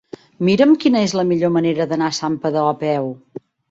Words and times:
Mira'm 0.47 0.73
quina 0.85 1.03
és 1.09 1.13
la 1.21 1.27
millor 1.33 1.55
manera 1.59 1.89
d'anar 1.95 2.11
a 2.11 2.19
Santpedor 2.25 2.75
a 2.75 2.77
peu. 2.87 3.17